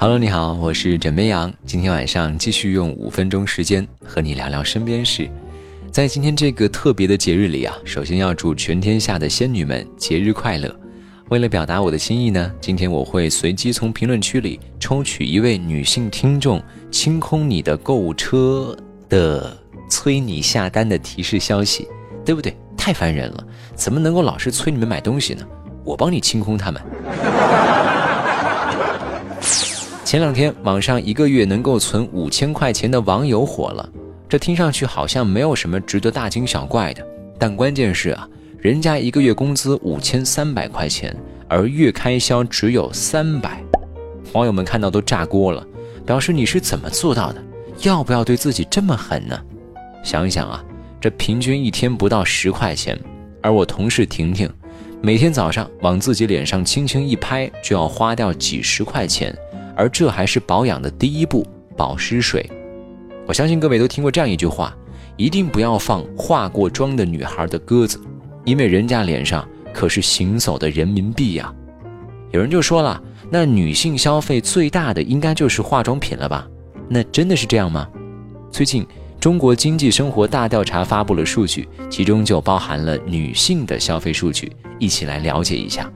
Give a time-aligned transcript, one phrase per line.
[0.00, 1.52] Hello，你好，我是枕边羊。
[1.66, 5.28] 今天晚上继续用五分钟时间和你聊聊身边事。
[5.90, 10.72] 在今天这个特别的节日里啊，首先要祝全天下的仙女们节日快乐。
[11.30, 16.62] 为了表达我的心意呢，今天我会随机从评论区里抽取一位女性听众，
[16.92, 18.78] 清空你的购物车
[19.08, 19.58] 的
[19.90, 21.88] 催你下单的提示消息，
[22.24, 22.56] 对不对？
[22.76, 23.44] 太烦人了，
[23.74, 25.44] 怎么能够老是催你们买东西呢？
[25.82, 26.80] 我帮你清空他们。
[30.08, 33.86] 前两天，网上一个月能够存五千块钱的网友火了。
[34.26, 37.06] 这听上去好像没有什么值得大惊小怪的，
[37.38, 38.26] 但关键是啊，
[38.58, 41.14] 人家一个月工资五千三百块钱，
[41.46, 43.62] 而月开销只有三百。
[44.32, 45.62] 网友们看到都炸锅了，
[46.06, 47.42] 表示你是怎么做到的？
[47.82, 49.38] 要不要对自己这么狠呢？
[50.02, 50.64] 想一想啊，
[50.98, 52.98] 这平均一天不到十块钱，
[53.42, 54.50] 而我同事婷婷，
[55.02, 59.36] 每天早上往自己脸上轻轻一拍，就要花掉几十块钱。
[59.78, 62.50] 而这还是保养的第一步，保湿水。
[63.28, 64.76] 我相信各位都听过这样一句话：
[65.16, 68.00] 一定不要放化过妆的女孩的鸽子，
[68.44, 71.54] 因为人家脸上可是行走的人民币呀。
[72.32, 76.44] 有人就说了，那女性消费最大的应该就是化妆品了吧？
[76.88, 77.88] 那真的是这样吗？
[78.50, 78.84] 最近
[79.20, 85.88] 中国经济生活大调查发布了数据，其中就包含了女性的消费数据，一起来了解一下。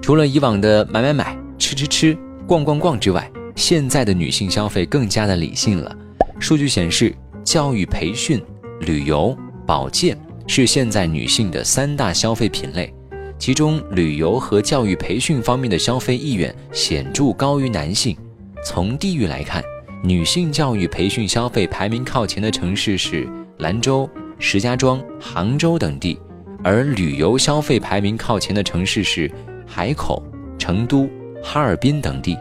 [0.00, 2.16] 除了以往的买买买、吃吃吃。
[2.50, 5.96] 逛逛逛之外，现在的女性消费更加的理性了。
[6.40, 8.42] 数据显示，教育培训、
[8.80, 12.92] 旅游、保健是现在女性的三大消费品类，
[13.38, 18.16] 其中旅游和教育培训方面的消费意愿显著高于男性。
[18.64, 19.62] 从地域来看，
[20.02, 26.18] 女性教育培训消费排名靠前的城市是兰州、石家庄、杭州等地，
[26.64, 29.30] 而旅游消费排名靠前的城市是
[29.64, 30.20] 海口、
[30.58, 31.08] 成都。
[31.42, 32.36] 哈尔滨等地，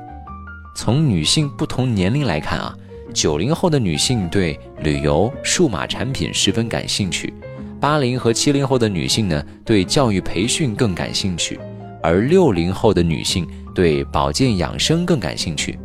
[0.76, 2.76] 从女性不同年龄来看啊，
[3.14, 7.34] 九零后的女性对旅游、数码产品十分感兴趣，
[7.80, 11.60] 八零和七零后的女性呢对教育培训更感兴趣，
[12.04, 15.80] 而六零后的女性对保健养生更感兴趣。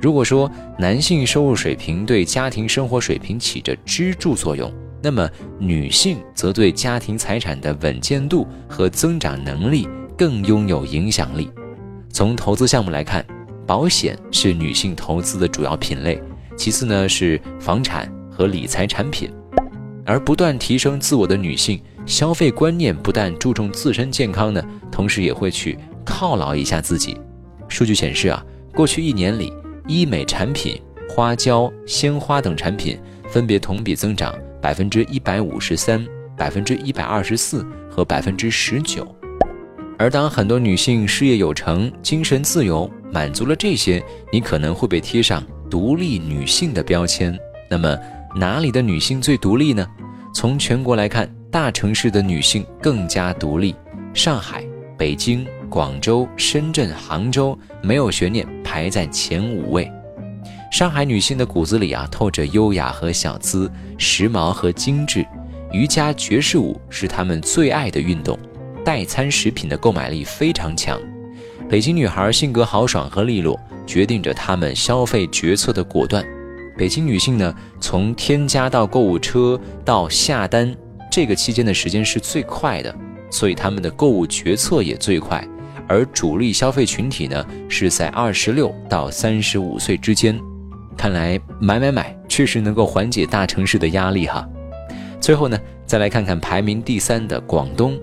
[0.00, 4.72] 如果说男性收入水平对家庭生活水平起着支柱作用，
[5.02, 5.28] 那么
[5.58, 11.50] 女性则对家庭财产的稳健度和增长能力更拥有影响力。
[12.12, 13.24] 从投资项目来看，
[13.66, 16.22] 保险是女性投资的主要品类，
[16.58, 19.32] 其次呢是房产和理财产品。
[20.04, 27.16] 而不断提升自我的女性，消费观念不但注重自身健康呢，同时也会去犒劳一下自己。
[27.66, 29.50] 数据显示啊，过去一年里，
[29.86, 30.78] 医美产品、
[31.08, 36.04] 花椒、鲜花等产品分别同比增长百分之一百五十三、
[36.36, 39.06] 百分之一百二十四和百分之十九。
[40.02, 44.02] 而当很多女性事业有成、精神自由，满足了这些，
[44.32, 45.40] 你可能会被贴上
[45.70, 47.38] 独立女性的标签。
[47.70, 47.96] 那么，
[48.34, 49.86] 哪里的女性最独立呢？
[50.34, 53.76] 从全国来看，大城市的女性更加独立。
[54.12, 54.66] 上海、
[54.98, 59.88] 北京、广州、深圳、杭州没有悬念，排在前五位。
[60.72, 65.24] 上海女性的骨子里啊，透着优雅和小资、时髦和精致。
[65.70, 68.36] 瑜伽、爵士舞是她们最爱的运动。
[68.84, 71.00] 代餐食品的购买力非常强，
[71.68, 76.24] 北京女孩性格豪爽和利落，决定着她们消费决策的果断。
[76.76, 80.74] 北京女性呢，从添加到购物车到下单，
[81.10, 82.94] 这个期间的时间是最快的，
[83.30, 85.46] 所以她们的购物决策也最快。
[85.86, 90.38] 而主力消费群体呢，是在二十六到三十五岁之间。
[90.96, 94.48] 看来买买买确实能够缓解大城市的压力哈。
[95.20, 97.98] 最后呢，再来看看排名第三的广东。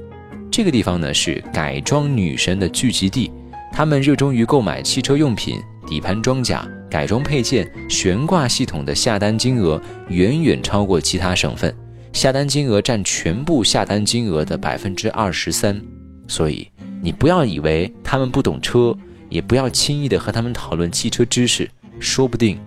[0.59, 3.31] 这个地方呢是改装女神的聚集地，
[3.71, 11.73] 她们热衷于购买汽车用品、底盘装甲、改装配件、悬挂系统的下单金额远远超过其他省份，
[12.11, 15.81] 下单金额占全部下单金额的百分之二十三。
[16.27, 16.67] 所以
[17.01, 18.93] 你不要以为他们不懂车，
[19.29, 21.69] 也不要轻易的和他们讨论汽车知识，
[22.01, 22.59] 说不定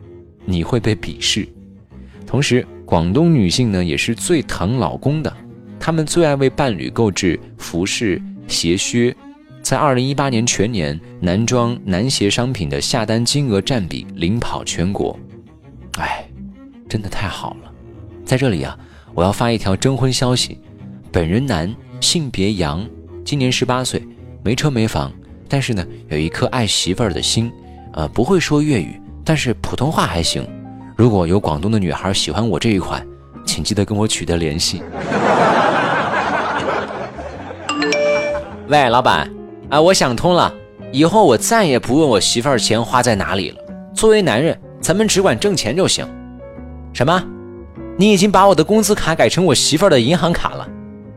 [0.47, 1.47] 你会被鄙视。
[2.27, 5.31] 同时，广东女性呢也是最疼老公的。
[5.85, 9.13] 他们最爱为伴侣购置服饰、鞋靴，
[9.63, 15.19] 在二零一八年全年男装、男鞋商品的下单金额占比领跑全国。
[15.99, 16.25] 哎，
[16.89, 17.73] 真的太好了！
[18.25, 18.79] 在这里啊，
[19.13, 20.57] 我要发一条征婚消息：
[21.11, 22.89] 本人男，性别阳，
[23.25, 24.07] 今年十八岁，
[24.45, 25.13] 没车没房，
[25.49, 27.51] 但是呢，有一颗爱媳妇儿的心。
[27.95, 30.47] 呃，不会说粤语，但是普通话还行。
[30.97, 33.05] 如果有广东的女孩喜欢我这一款，
[33.45, 34.83] 请记得跟我取得联系。
[38.69, 39.29] 喂，老板，
[39.69, 40.53] 啊，我想通了，
[40.91, 43.59] 以后我再也不问我媳妇儿钱花在哪里了。
[43.95, 46.07] 作为男人，咱们只管挣钱就行。
[46.93, 47.23] 什么？
[47.99, 50.67] 你已经把我的工资卡改成我媳妇儿的银行卡了？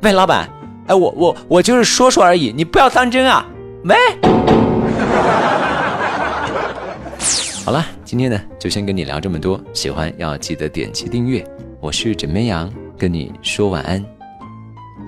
[0.02, 0.50] 喂，老板，
[0.88, 3.46] 哎，我我我就是说说而已，你不要当真啊。
[3.86, 3.96] 喂。
[7.64, 9.60] 好了，今天呢就先跟你聊这么多。
[9.74, 11.44] 喜欢要记得点击订阅。
[11.86, 14.04] 我是枕边羊，跟你说晚安，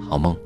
[0.08, 0.38] 好梦。